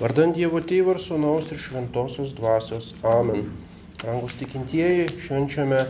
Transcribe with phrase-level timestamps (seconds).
[0.00, 2.94] Vardant Dievo Tėvo ir Sūnaus ir Šventosios Dvasios.
[3.04, 3.42] Amen.
[4.00, 5.82] Rangus tikintieji, švenčiame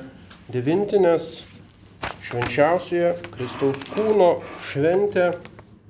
[0.51, 1.29] devintinės
[2.27, 4.31] švenčiausioje Kristaus kūno
[4.67, 5.29] šventę.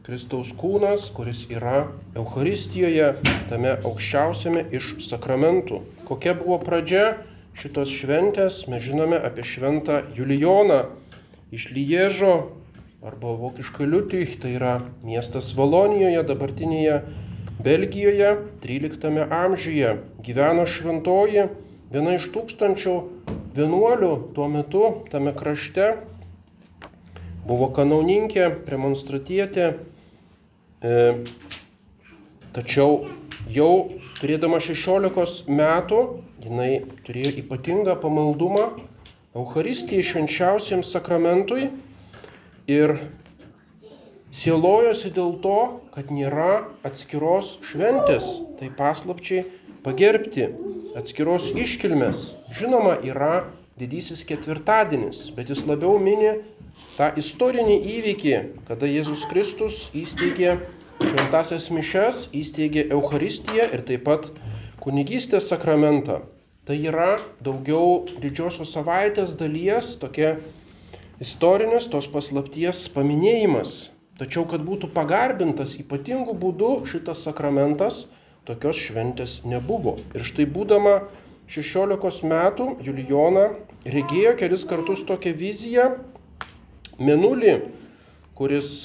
[0.05, 3.09] Kristaus kūnas, kuris yra Euharistijoje,
[3.49, 5.81] tame aukščiausiame iš sakramentų.
[6.05, 7.23] Kokia buvo pradžia
[7.57, 10.83] šitos šventės, mes žinome apie šventą Julijoną
[11.57, 12.37] iš Liežo
[13.01, 14.77] arba vokiškai Liutich, tai yra
[15.09, 17.01] miestas Valonijoje, dabartinėje
[17.65, 19.97] Belgijoje, 13 amžiuje.
[20.25, 21.45] Gyveno šventoji,
[21.93, 22.95] viena iš tūkstančių
[23.57, 25.91] vienuolių tuo metu tame krašte.
[27.45, 29.67] Buvo kanauninkė, premonstratietė,
[30.81, 30.97] e,
[32.57, 33.11] tačiau
[33.53, 33.73] jau
[34.21, 36.01] turėdama 16 metų
[36.41, 36.73] jinai
[37.05, 38.71] turėjo ypatingą pamaldumą
[39.37, 41.69] Euharistijai švenčiausiam sakramentui
[42.71, 42.97] ir
[44.35, 45.61] sielojosi dėl to,
[45.95, 49.47] kad nėra atskiros šventės, tai paslapčiai
[49.85, 50.51] pagerbti,
[50.99, 52.31] atskiros iškilmės.
[52.59, 53.47] Žinoma, yra
[53.81, 56.37] didysis ketvirtadienis, bet jis labiau mini
[56.99, 58.35] tą istorinį įvykį,
[58.69, 60.59] kada Jėzus Kristus įsteigė
[61.01, 64.29] šventasias mišes, įsteigė Euharistiją ir taip pat
[64.83, 66.21] kunigystės sakramentą.
[66.69, 70.37] Tai yra daugiau didžiosios savaitės dalies tokia
[71.21, 73.91] istorinis tos paslapties paminėjimas.
[74.21, 78.03] Tačiau, kad būtų pagarbintas ypatingų būdų šitas sakramentas,
[78.45, 79.95] tokios šventės nebuvo.
[80.13, 81.07] Ir štai būdama
[81.49, 83.47] 16 metų Julijona
[83.89, 85.87] regėjo kelis kartus tokią viziją
[87.01, 87.55] Menulį,
[88.37, 88.85] kuris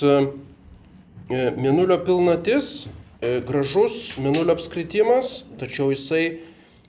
[1.27, 2.85] Menulio pilnatis,
[3.19, 6.39] gražus Menulio apskritimas, tačiau jisai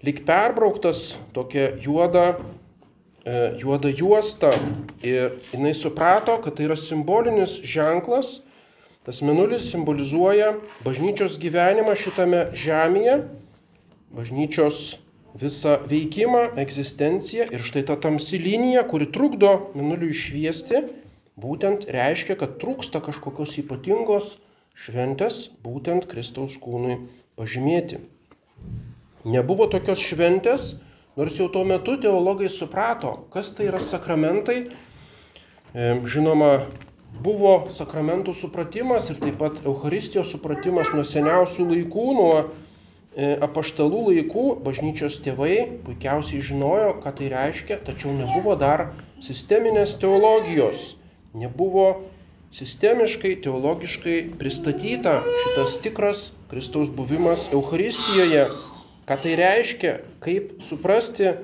[0.07, 2.37] lik perbrauktas tokia juoda
[3.59, 4.51] juodą juostą
[5.03, 8.43] ir jinai suprato, kad tai yra simbolinis ženklas.
[9.07, 13.21] Tas minulis simbolizuoja bažnyčios gyvenimą šitame žemėje,
[14.15, 14.99] bažnyčios
[15.37, 20.83] visą veikimą, egzistenciją ir štai ta tamsi linija, kuri trukdo minuliui šviesti,
[21.39, 24.37] būtent reiškia, kad trūksta kažkokios ypatingos
[24.77, 26.99] šventės būtent Kristaus kūnui
[27.39, 28.01] pažymėti.
[29.27, 30.77] Nebuvo tokios šventės,
[31.17, 34.67] Nors jau tuo metu teologai suprato, kas tai yra sakramentai.
[35.73, 36.67] Žinoma,
[37.25, 42.37] buvo sakramentų supratimas ir taip pat Euharistijos supratimas nuo seniausių laikų, nuo
[43.49, 44.45] apaštalų laikų.
[44.69, 48.91] Bažnyčios tėvai puikiausiai žinojo, ką tai reiškia, tačiau nebuvo dar
[49.25, 50.99] sisteminės teologijos.
[51.33, 51.89] Nebuvo
[52.53, 58.51] sistemiškai, teologiškai pristatyta šitas tikras Kristaus buvimas Euharistijoje.
[59.07, 61.37] Ką tai reiškia, kaip suprasti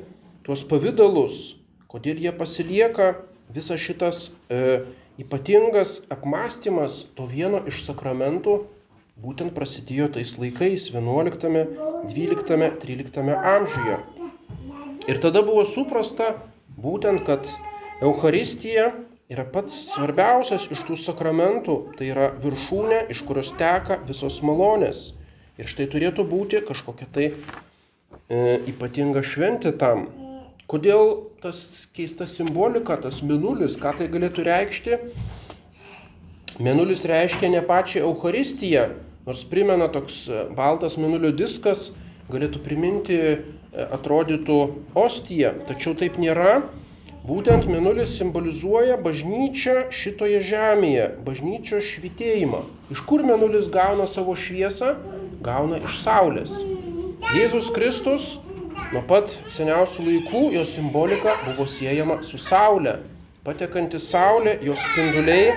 [0.43, 3.13] tuos pavydalus, kodėl jie pasilieka,
[3.55, 4.83] visas šitas e,
[5.23, 8.57] ypatingas apmąstymas to vieno iš sakramentų
[9.23, 11.39] būtent prasidėjo tais laikais 11,
[12.11, 14.01] 12, 13 amžiuje.
[15.07, 16.33] Ir tada buvo suprasta
[16.75, 17.47] būtent, kad
[18.03, 18.91] Euharistija
[19.31, 25.13] yra pats svarbiausias iš tų sakramentų, tai yra viršūnė, iš kurios teka visos malonės.
[25.63, 28.39] Ir štai turėtų būti kažkokia tai e,
[28.73, 30.09] ypatinga šventė tam.
[30.67, 34.99] Kodėl tas keista simbolika, tas minulis, ką tai galėtų reikšti?
[36.67, 38.89] Minulis reiškia ne pačią Euharistiją,
[39.29, 41.93] nors primena toks e, baltas minulio diskas,
[42.33, 43.39] galėtų priminti, e,
[43.87, 44.59] atrodytų
[44.99, 46.65] ostiją, tačiau taip nėra.
[47.23, 52.65] Būtent minulis simbolizuoja bažnyčią šitoje žemėje, bažnyčios švitėjimą.
[52.91, 54.97] Iš kur minulis gauna savo šviesą?
[55.43, 56.55] Gauna iš Saulės.
[57.35, 58.37] Jėzus Kristus
[58.93, 62.99] nuo pat seniausių laikų jo simbolika buvo siejama su Saulė.
[63.43, 65.51] Patekanti Saulė, jos spinduliai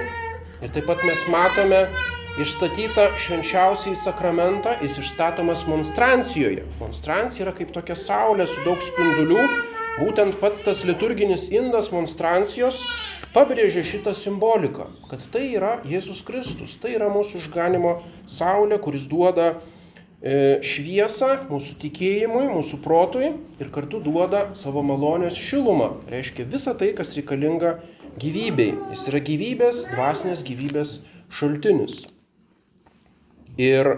[0.64, 1.84] ir taip pat mes matome
[2.42, 6.66] išstatytą švenčiausiai sakramentą, jis išstatomas monstrancijoje.
[6.82, 9.46] Monstrancija yra kaip tokia Saulė su daug spindulių.
[9.96, 12.82] Būtent pats tas liturginis indas monstrancijos
[13.36, 17.98] pabrėžia šitą simboliką, kad tai yra Jėzus Kristus, tai yra mūsų išganimo
[18.28, 19.54] Saulė, kuris duoda
[20.26, 23.28] E, šviesą mūsų tikėjimui, mūsų protui
[23.62, 25.92] ir kartu duoda savo malonės šilumą.
[26.10, 27.76] Reiškia visą tai, kas reikalinga
[28.22, 28.72] gyvybei.
[28.96, 30.96] Jis yra gyvybės, dvasinės gyvybės
[31.30, 32.08] šaltinis.
[33.62, 33.92] Ir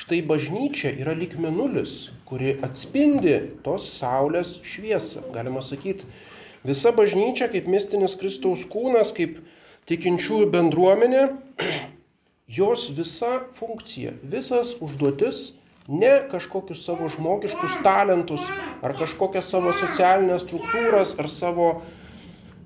[0.00, 5.26] štai bažnyčia yra lyg menulis, kuri atspindi tos saulės šviesą.
[5.34, 6.08] Galima sakyti,
[6.64, 9.42] visa bažnyčia kaip mistinis Kristaus kūnas, kaip
[9.90, 11.24] tikinčiųjų bendruomenė,
[12.60, 15.50] jos visa funkcija, visas užduotis
[15.90, 18.46] ne kažkokius savo žmogiškus talentus,
[18.80, 22.09] ar kažkokias savo socialinės struktūras, ar savo e,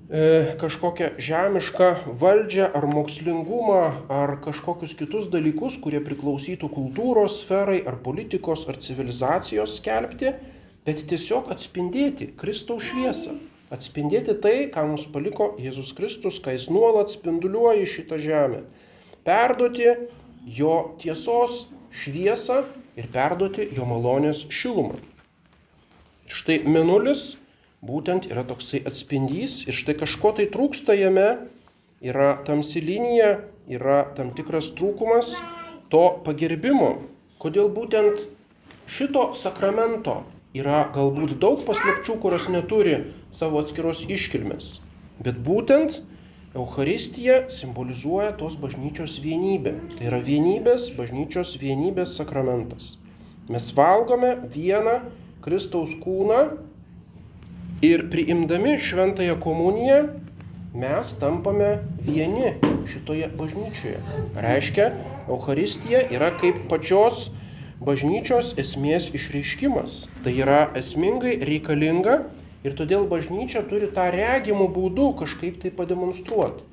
[0.09, 8.69] kažkokią žemišką valdžią ar mokslingumą ar kažkokius kitus dalykus, kurie priklausytų kultūros sferai ar politikos
[8.69, 10.35] ar civilizacijos skelbti,
[10.85, 13.39] bet tiesiog atspindėti Kristaus šviesą.
[13.73, 18.61] Atspindėti tai, ką mums paliko Jėzus Kristus, ką jis nuolat spinduliuoja šitą žemę.
[19.25, 19.89] Perduoti
[20.45, 22.61] jo tiesos šviesą
[23.01, 25.01] ir perduoti jo malonės šilumą.
[26.29, 27.39] Štai menulis
[27.85, 31.29] būtent yra toksai atspindys ir štai kažko tai trūksta jame,
[32.05, 35.37] yra tamsi linija, yra tam tikras trūkumas
[35.93, 36.97] to pagerbimo.
[37.41, 38.25] Kodėl būtent
[38.89, 40.23] šito sakramento
[40.57, 42.99] yra galbūt daug paslapčių, kurios neturi
[43.35, 44.79] savo atskiros iškilmės.
[45.25, 46.01] Bet būtent
[46.55, 49.73] Euharistija simbolizuoja tos bažnyčios vienybę.
[49.97, 52.95] Tai yra vienybės, bažnyčios vienybės sakramentas.
[53.51, 55.01] Mes valgome vieną
[55.43, 56.45] Kristaus kūną
[57.87, 59.99] ir priimdami šventąją komuniją
[60.75, 62.55] mes tampame vieni
[62.91, 63.99] šitoje bažnyčioje.
[64.35, 64.91] Reiškia,
[65.29, 67.29] Euharistija yra kaip pačios
[67.85, 70.05] bažnyčios esmės išreiškimas.
[70.25, 72.23] Tai yra esmingai reikalinga
[72.65, 76.65] Ir todėl bažnyčia turi tą regimų būdų kažkaip tai pademonstruoti.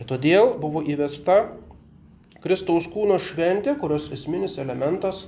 [0.00, 1.50] Ir todėl buvo įvesta
[2.40, 5.26] Kristaus kūno šventė, kurios esminis elementas,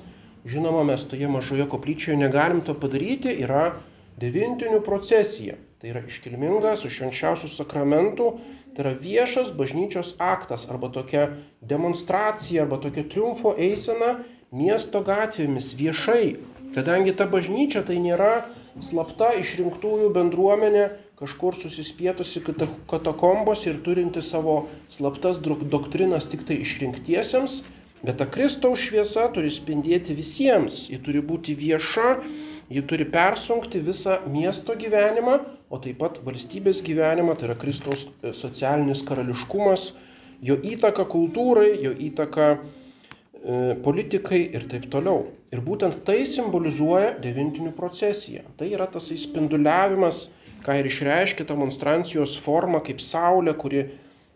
[0.48, 3.74] žinoma, mes toje mažoje koplyčioje negalim to padaryti, yra
[4.20, 5.56] devintinių procesija.
[5.80, 8.34] Tai yra iškilminga su švenčiausiu sakramentu,
[8.74, 11.30] tai yra viešas bažnyčios aktas arba tokia
[11.60, 14.18] demonstracija arba tokia triumfo eisena
[14.52, 16.36] miesto gatvėmis viešai.
[16.74, 18.44] Kadangi ta bažnyčia tai nėra
[18.78, 20.84] slapta išrinktųjų bendruomenė
[21.20, 22.40] kažkur susispietusi
[22.88, 27.60] katakombos ir turinti savo slaptas doktrinas tik tai išrinktiesiems,
[28.04, 32.14] bet ta Kristaus šviesa turi spindėti visiems, ji turi būti vieša,
[32.70, 35.38] ji turi persunkti visą miesto gyvenimą,
[35.70, 39.90] o taip pat valstybės gyvenimą, tai yra Kristaus e, socialinis karališkumas,
[40.40, 42.54] jo įtaka kultūrai, jo įtaka
[43.40, 45.30] E, politikai ir taip toliau.
[45.48, 48.44] Ir būtent tai simbolizuoja devintinių procesiją.
[48.60, 50.26] Tai yra tas įspinduliavimas,
[50.60, 53.86] ką ir išreiškia ta monstrancijos forma kaip saulė, kuri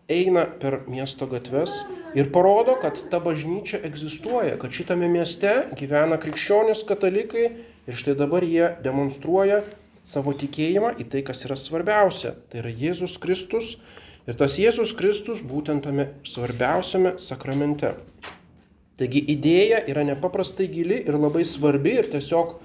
[0.09, 1.83] eina per miesto gatves
[2.17, 7.45] ir parodo, kad ta bažnyčia egzistuoja, kad šitame mieste gyvena krikščionis katalikai
[7.87, 9.61] ir štai dabar jie demonstruoja
[10.05, 12.35] savo tikėjimą į tai, kas yra svarbiausia.
[12.49, 13.75] Tai yra Jėzus Kristus
[14.29, 17.95] ir tas Jėzus Kristus būtent tame svarbiausiame sakramente.
[18.95, 22.55] Taigi idėja yra nepaprastai gili ir labai svarbi ir tiesiog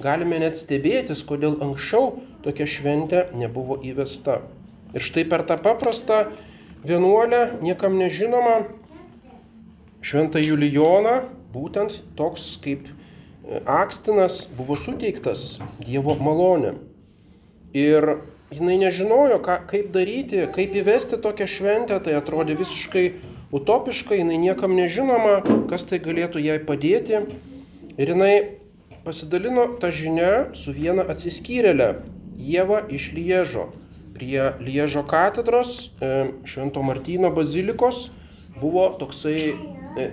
[0.00, 2.14] galime net stebėtis, kodėl anksčiau
[2.46, 4.40] tokia šventė nebuvo įvesta.
[4.94, 6.24] Ir štai per tą paprastą
[6.86, 8.64] vienuolę, niekam nežinoma,
[10.04, 11.24] šventą Julijoną,
[11.54, 12.88] būtent toks kaip
[13.66, 16.74] Akstinas buvo suteiktas Dievo malonė.
[17.76, 18.06] Ir
[18.54, 23.04] jinai nežinojo, ką, kaip daryti, kaip įvesti tokią šventę, tai atrodė visiškai
[23.54, 27.20] utopiška, jinai niekam nežinoma, kas tai galėtų jai padėti.
[28.00, 28.34] Ir jinai
[29.04, 31.94] pasidalino tą žinią su viena atsiskyrėlė,
[32.34, 33.68] Jėva iš Liežo.
[34.14, 38.08] Prie Liežo katedros e, Švento Martyno bazilikos
[38.58, 39.54] buvo toksai e,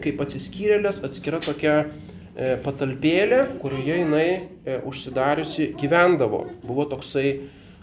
[0.03, 1.85] kaip atsiskyrėlės atskira tokia
[2.35, 4.27] patalpėlė, kurioje jinai
[4.87, 6.45] užsidariusi gyvendavo.
[6.63, 7.41] Buvo toksai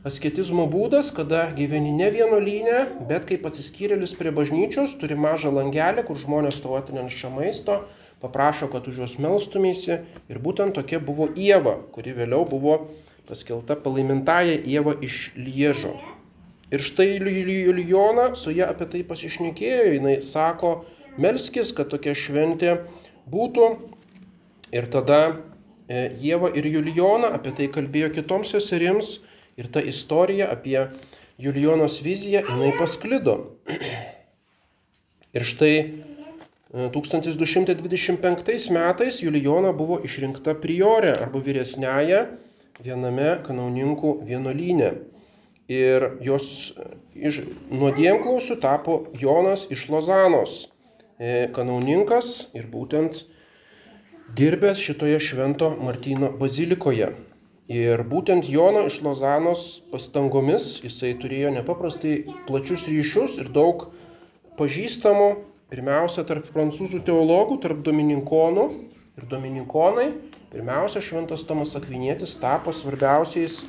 [0.09, 6.21] asketizmo būdas, kada gyveni ne vienolyne, bet kaip atsiskyrėlis prie bažnyčios, turi mažą langelį, kur
[6.21, 7.83] žmonės tau atneša maisto,
[8.23, 10.00] paprašo, kad už juos melstumėsi.
[10.31, 12.78] Ir būtent tokia buvo Jėva, kuri vėliau buvo
[13.28, 15.99] paskelta palaimintaja Jėva iš Liežo.
[16.73, 20.83] Ir štai Julijona su ją apie tai pasišnekėjo, jinai sako,
[21.21, 22.83] melskis, kad tokia šventė
[23.28, 23.71] būtų.
[24.75, 25.38] Ir tada
[25.88, 29.14] Jėva ir Julijona apie tai kalbėjo kitoms seserims
[29.58, 30.78] Ir ta istorija apie
[31.38, 33.34] Julijonos viziją, jinai pasklido.
[35.34, 35.72] Ir štai
[36.94, 42.20] 1225 e, metais Julijona buvo išrinkta priorė arba vyresnėje
[42.84, 44.92] viename kanauninkų vienolyne.
[45.68, 46.46] Ir jos
[47.18, 47.42] iš
[47.75, 50.68] nuodėmklausų tapo Jonas iš Lozanos,
[51.18, 53.25] e, kanauninkas ir būtent
[54.37, 57.12] dirbęs šitoje švento Martino bazilikoje.
[57.68, 63.90] Ir būtent Jono iš Lozanos pastangomis jisai turėjo nepaprastai plačius ryšius ir daug
[64.56, 65.28] pažįstamų,
[65.68, 68.64] pirmiausia, tarp prancūzų teologų, tarp domininkonų
[69.18, 70.08] ir domininkonai.
[70.49, 73.61] Pirmiausia, šventas Tomas Akvinėtis tapo svarbiausiais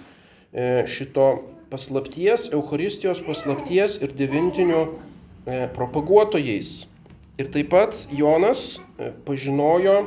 [0.53, 1.27] e, šito
[1.69, 6.85] paslapties, Euharistijos paslapties ir devintinių e, propaguotojais.
[7.39, 9.99] Ir taip pat Jonas e, pažinojo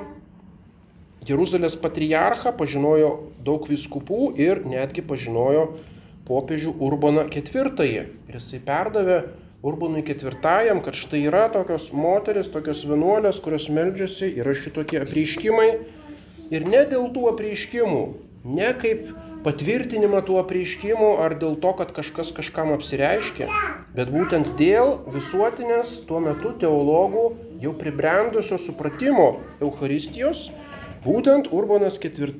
[1.22, 3.12] Jeruzalės patriarchą, pažinojo
[3.46, 5.68] daug viskupų ir netgi pažinojo
[6.26, 7.70] popiežių Urbaną IV.
[7.94, 9.22] Ir jisai perdavė
[9.62, 10.32] Urbanui IV,
[10.82, 15.68] kad štai yra tokios moteris, tokios vienuolės, kurios meldžiasi, yra šitokie apreiškimai.
[16.50, 18.02] Ir ne dėl tų apreiškimų,
[18.58, 19.12] ne kaip
[19.46, 23.46] patvirtinimą tų apreiškimų ar dėl to, kad kažkas kažkam apsireiškia,
[23.94, 27.24] bet būtent dėl visuotinės tuo metu teologų
[27.62, 30.48] jau pribrendusio supratimo Euharistijos,
[31.04, 32.34] būtent Urbanas IV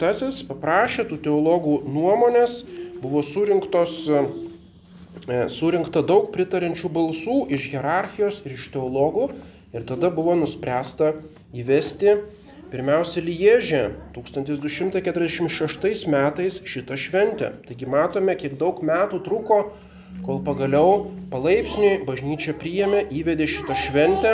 [0.48, 2.62] paprašė tų teologų nuomonės,
[3.02, 9.30] buvo surinktos, e, surinkta daug pritarančių balsų iš hierarchijos ir iš teologų
[9.72, 11.14] ir tada buvo nuspręsta
[11.52, 12.20] įvesti
[12.72, 17.50] Pirmiausia, Liežė 1246 metais šitą šventę.
[17.68, 19.58] Taigi matome, kiek daug metų truko,
[20.24, 24.32] kol pagaliau palaipsniui bažnyčia priėmė, įvedė šitą šventę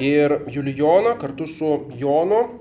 [0.00, 2.57] ir Julijoną kartu su Jonu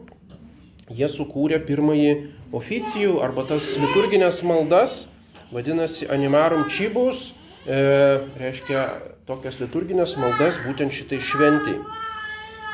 [0.90, 2.12] jie sukūrė pirmąjį
[2.56, 5.08] oficijų arba tas liturginės maldas,
[5.52, 7.34] vadinasi Animarum Čibus,
[7.68, 8.88] e, reiškia
[9.28, 11.78] tokias liturginės maldas būtent šitai šventai.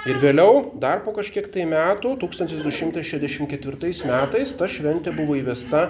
[0.03, 5.87] Ir vėliau, dar po kažkiek tai metų, 1264 metais, ta šventė buvo įvesta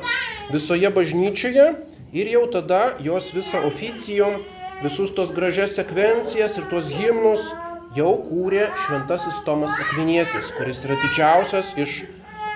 [0.53, 1.71] visoje bažnyčioje
[2.13, 4.37] ir jau tada jos visą oficijom,
[4.83, 7.49] visus tos gražias sekvencijas ir tos himnus
[7.97, 12.01] jau kūrė šventasis Tomas Akvinietis, kuris yra didžiausias iš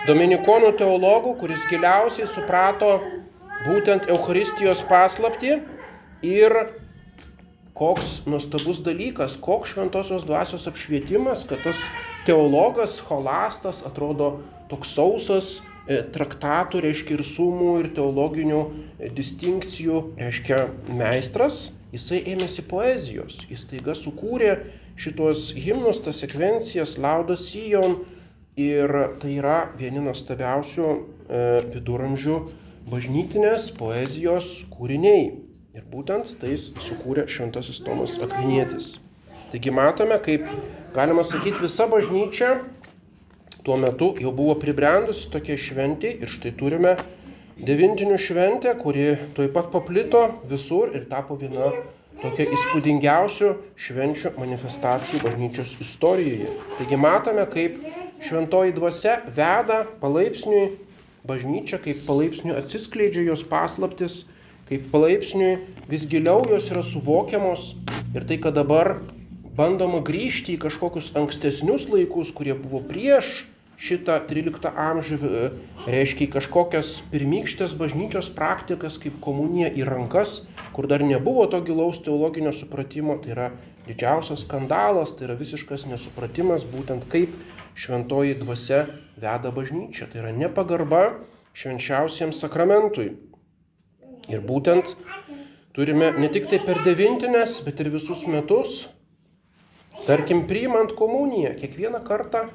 [0.07, 2.97] dominikonų teologų, kuris giliausiai suprato
[3.65, 5.59] būtent Euharistijos paslapti
[6.25, 6.57] ir
[7.77, 11.83] koks nuostabus dalykas, koks šventosios dvasios apšvietimas, kad tas
[12.25, 14.39] teologas, holastas atrodo
[14.71, 15.51] toks sausas,
[15.85, 18.63] e, traktatų, reiškia ir sumų, ir teologinių
[18.97, 20.63] e, distinkcijų, reiškia
[20.97, 24.57] meistras, jisai ėmėsi poezijos, jis taiga sukūrė
[24.97, 27.99] šitos himnus, tas sekvencijas, laudas Sijon
[28.57, 31.43] ir tai yra vieni nuostabiausių e,
[31.75, 32.37] viduramžių
[32.89, 35.27] bažnytinės poezijos kūriniai.
[35.77, 38.95] Ir būtent tais sukūrė šventasis Tomas Akvinietis.
[39.51, 40.47] Taigi matome, kaip
[40.95, 42.55] galima sakyti, visa bažnyčia
[43.67, 46.95] tuo metu jau buvo pribrendusi tokie šventi ir štai turime
[47.59, 51.73] devintinių šventę, kuri tuoj pat paplito visur ir tapo viena
[52.21, 53.51] tokia įspūdingiausių
[53.87, 56.49] švenčių manifestacijų bažnyčios istorijoje.
[56.79, 57.77] Taigi matome, kaip
[58.25, 60.71] šventoji dvasia veda palaipsniui
[61.27, 64.23] bažnyčią, kaip palaipsniui atsiskleidžia jos paslaptis
[64.67, 65.57] kaip palaipsniui
[65.87, 67.75] vis giliau jos yra suvokiamos
[68.15, 68.97] ir tai, kad dabar
[69.57, 73.45] bandoma grįžti į kažkokius ankstesnius laikus, kurie buvo prieš
[73.77, 75.49] šitą 13 amžių, e,
[75.85, 82.51] reiškia kažkokias pirmykštės bažnyčios praktikas kaip komunija į rankas, kur dar nebuvo to gilaus teologinio
[82.53, 83.51] supratimo, tai yra
[83.87, 87.29] didžiausias skandalas, tai yra visiškas nesupratimas būtent kaip
[87.77, 91.21] šventoji dvasia veda bažnyčią, tai yra nepagarba
[91.53, 93.13] švenčiausiems sakramentui.
[94.27, 94.97] Ir būtent
[95.77, 98.87] turime ne tik tai per devintinės, bet ir visus metus,
[100.09, 102.47] tarkim, priimant komuniją, kiekvieną kartą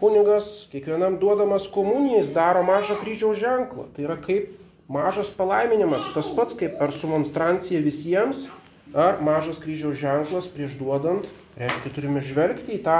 [0.00, 3.88] kunigas, kiekvienam duodamas komunijais daro mažą kryžiaus ženklą.
[3.94, 4.50] Tai yra kaip
[4.88, 8.48] mažas palaiminimas, tas pats kaip ar su monstrancija visiems,
[8.94, 11.26] ar mažas kryžiaus ženklas prieš duodant.
[11.54, 12.98] Reiškia, turime žvelgti į tą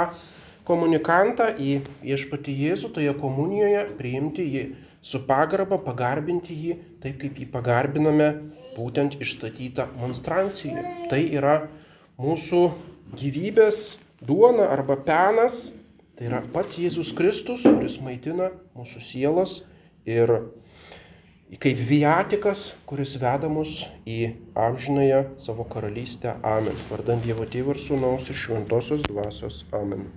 [0.65, 4.63] komunikantą, į viešpatį Jėzų toje komunijoje, priimti jį
[5.05, 8.29] su pagarba pagarbinti jį taip, kaip jį pagarbiname
[8.75, 10.81] būtent išstatytą monstranciją.
[11.11, 11.55] Tai yra
[12.21, 12.61] mūsų
[13.19, 15.69] gyvybės duona arba penas,
[16.15, 19.59] tai yra pats Jėzus Kristus, kuris maitina mūsų sielas
[20.07, 20.31] ir
[21.61, 26.37] kaip viatikas, kuris veda mus į amžinąją savo karalystę.
[26.43, 26.77] Amen.
[26.89, 29.63] Vardant Dievo Tėvų ir Sūnaus ir Šventosios Dvasios.
[29.75, 30.07] Amen.